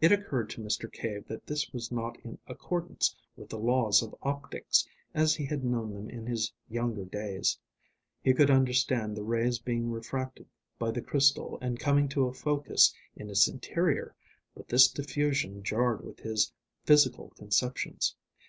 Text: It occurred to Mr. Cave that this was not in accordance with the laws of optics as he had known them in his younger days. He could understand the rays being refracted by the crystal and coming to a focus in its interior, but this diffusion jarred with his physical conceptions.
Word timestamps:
It 0.00 0.12
occurred 0.12 0.48
to 0.50 0.62
Mr. 0.62 0.86
Cave 0.92 1.26
that 1.26 1.44
this 1.44 1.72
was 1.72 1.90
not 1.90 2.20
in 2.24 2.38
accordance 2.46 3.16
with 3.36 3.48
the 3.48 3.58
laws 3.58 4.00
of 4.00 4.14
optics 4.22 4.86
as 5.12 5.34
he 5.34 5.44
had 5.44 5.64
known 5.64 5.92
them 5.92 6.08
in 6.08 6.24
his 6.24 6.52
younger 6.68 7.04
days. 7.04 7.58
He 8.22 8.32
could 8.32 8.48
understand 8.48 9.16
the 9.16 9.24
rays 9.24 9.58
being 9.58 9.90
refracted 9.90 10.46
by 10.78 10.92
the 10.92 11.02
crystal 11.02 11.58
and 11.60 11.80
coming 11.80 12.08
to 12.10 12.26
a 12.28 12.32
focus 12.32 12.94
in 13.16 13.28
its 13.28 13.48
interior, 13.48 14.14
but 14.54 14.68
this 14.68 14.86
diffusion 14.88 15.64
jarred 15.64 16.04
with 16.04 16.20
his 16.20 16.52
physical 16.84 17.30
conceptions. 17.30 18.14